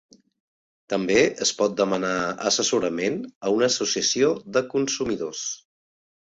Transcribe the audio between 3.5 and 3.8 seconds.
a una